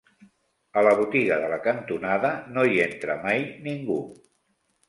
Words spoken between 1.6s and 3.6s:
cantonada no hi entra mai